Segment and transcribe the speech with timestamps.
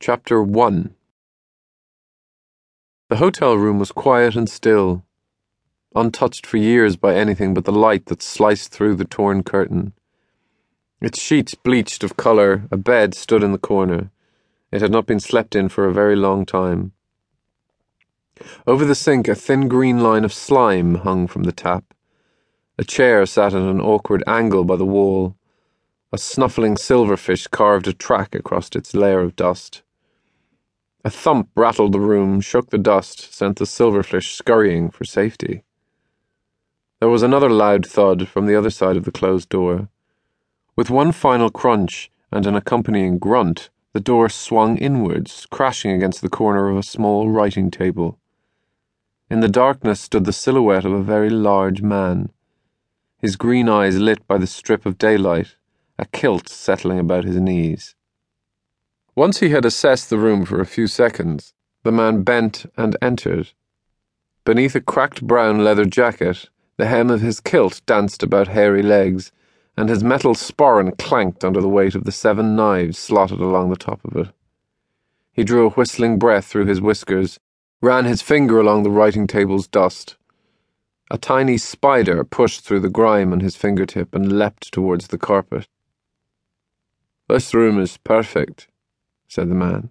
[0.00, 0.94] Chapter 1
[3.08, 5.04] The hotel room was quiet and still,
[5.92, 9.92] untouched for years by anything but the light that sliced through the torn curtain.
[11.00, 14.12] Its sheets bleached of colour, a bed stood in the corner.
[14.70, 16.92] It had not been slept in for a very long time.
[18.68, 21.92] Over the sink, a thin green line of slime hung from the tap.
[22.78, 25.34] A chair sat at an awkward angle by the wall.
[26.12, 29.82] A snuffling silverfish carved a track across its layer of dust.
[31.04, 35.62] A thump rattled the room, shook the dust, sent the silverfish scurrying for safety.
[37.00, 39.88] There was another loud thud from the other side of the closed door.
[40.74, 46.28] With one final crunch and an accompanying grunt, the door swung inwards, crashing against the
[46.28, 48.18] corner of a small writing table.
[49.30, 52.30] In the darkness stood the silhouette of a very large man,
[53.20, 55.56] his green eyes lit by the strip of daylight,
[55.98, 57.96] a kilt settling about his knees.
[59.18, 63.48] Once he had assessed the room for a few seconds, the man bent and entered.
[64.44, 69.32] Beneath a cracked brown leather jacket, the hem of his kilt danced about hairy legs,
[69.76, 73.76] and his metal sporran clanked under the weight of the seven knives slotted along the
[73.76, 74.28] top of it.
[75.32, 77.40] He drew a whistling breath through his whiskers,
[77.82, 80.16] ran his finger along the writing table's dust.
[81.10, 85.66] A tiny spider pushed through the grime on his fingertip and leapt towards the carpet.
[87.28, 88.68] This room is perfect,
[89.28, 89.90] said the man.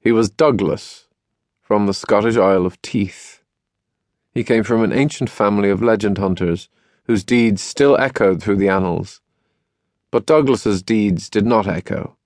[0.00, 1.06] He was Douglas,
[1.60, 3.42] from the Scottish Isle of Teith.
[4.32, 6.68] He came from an ancient family of legend hunters
[7.04, 9.20] whose deeds still echoed through the annals.
[10.10, 12.16] But Douglas's deeds did not echo.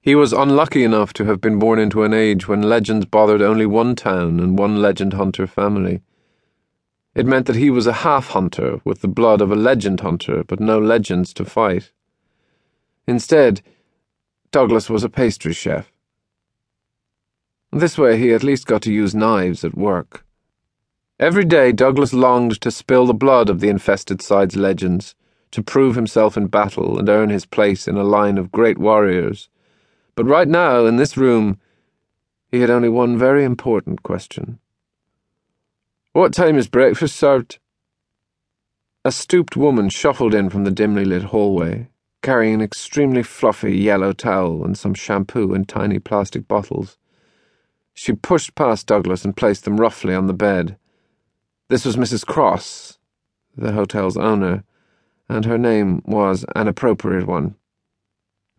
[0.00, 3.66] He was unlucky enough to have been born into an age when legends bothered only
[3.66, 6.00] one town and one legend hunter family.
[7.14, 10.42] It meant that he was a half hunter with the blood of a legend hunter,
[10.44, 11.92] but no legends to fight.
[13.06, 13.60] Instead,
[14.52, 15.92] Douglas was a pastry chef.
[17.70, 20.24] This way, he at least got to use knives at work.
[21.20, 25.14] Every day, Douglas longed to spill the blood of the infested side's legends,
[25.52, 29.48] to prove himself in battle and earn his place in a line of great warriors.
[30.16, 31.60] But right now, in this room,
[32.48, 34.58] he had only one very important question.
[36.12, 37.60] What time is breakfast served?
[39.04, 41.88] A stooped woman shuffled in from the dimly lit hallway
[42.22, 46.98] carrying an extremely fluffy yellow towel and some shampoo in tiny plastic bottles.
[47.94, 50.76] She pushed past Douglas and placed them roughly on the bed.
[51.68, 52.26] This was Mrs.
[52.26, 52.98] Cross,
[53.56, 54.64] the hotel's owner,
[55.28, 57.54] and her name was an appropriate one.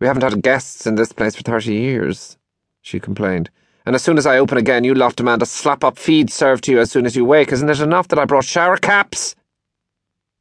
[0.00, 2.38] We haven't had guests in this place for thirty years,
[2.80, 3.50] she complained.
[3.84, 6.64] And as soon as I open again, you lot demand a slap up feed served
[6.64, 7.52] to you as soon as you wake.
[7.52, 9.34] Isn't it enough that I brought shower caps?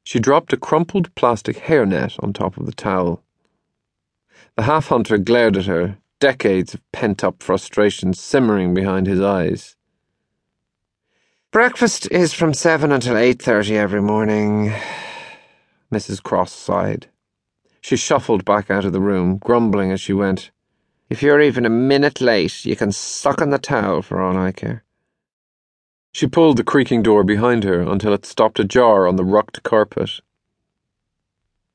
[0.04, 3.24] She dropped a crumpled plastic hairnet on top of the towel.
[4.56, 9.76] The half hunter glared at her, decades of pent up frustration simmering behind his eyes.
[11.52, 14.74] Breakfast is from seven until eight thirty every morning.
[15.92, 16.24] Mrs.
[16.24, 17.08] Cross sighed.
[17.82, 20.52] She shuffled back out of the room, grumbling as she went.
[21.10, 24.54] If you're even a minute late, you can suck on the towel for all I
[24.54, 24.84] care.
[26.12, 30.22] She pulled the creaking door behind her until it stopped ajar on the rucked carpet.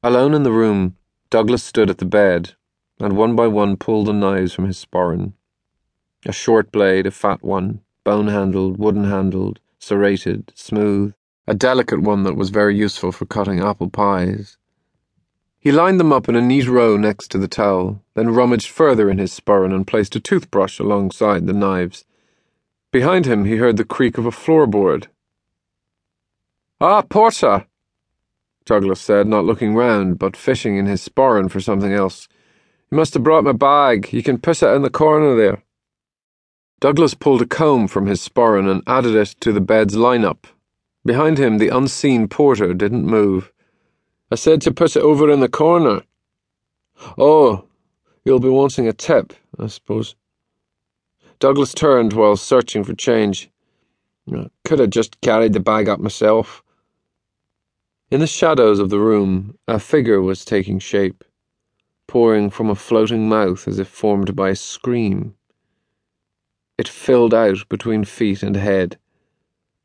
[0.03, 0.97] Alone in the room,
[1.31, 2.55] Douglas stood at the bed
[2.99, 5.33] and one by one pulled the knives from his sporran.
[6.25, 11.15] A short blade, a fat one, bone handled, wooden handled, serrated, smooth,
[11.47, 14.57] a delicate one that was very useful for cutting apple pies.
[15.59, 19.11] He lined them up in a neat row next to the towel, then rummaged further
[19.11, 22.05] in his sporran and placed a toothbrush alongside the knives.
[22.97, 25.09] Behind him, he heard the creak of a floorboard.
[26.81, 27.67] Ah, porter!
[28.65, 32.27] Douglas said, not looking round, but fishing in his sporran for something else.
[32.91, 34.15] You must have brought my bag.
[34.15, 35.63] You can push it in the corner there.
[36.81, 40.45] Douglas pulled a comb from his sporran and added it to the bed's lineup.
[41.05, 43.53] Behind him, the unseen porter didn't move.
[44.33, 46.01] I said to put it over in the corner.
[47.19, 47.67] Oh,
[48.25, 50.17] you'll be wanting a tip, I suppose.
[51.39, 53.51] Douglas turned while searching for change.
[54.65, 56.63] Could have just carried the bag up myself.
[58.11, 61.25] In the shadows of the room, a figure was taking shape,
[62.07, 65.35] pouring from a floating mouth as if formed by a scream.
[66.79, 68.99] It filled out between feet and head.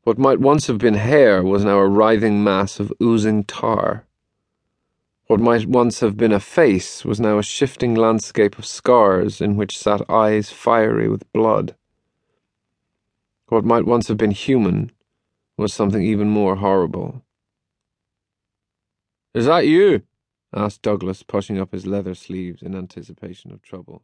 [0.04, 4.06] What might once have been hair was now a writhing mass of oozing tar.
[5.32, 9.56] What might once have been a face was now a shifting landscape of scars in
[9.56, 11.74] which sat eyes fiery with blood.
[13.46, 14.92] What might once have been human
[15.56, 17.24] was something even more horrible.
[19.32, 20.02] Is that you?
[20.52, 24.02] asked Douglas, pushing up his leather sleeves in anticipation of trouble.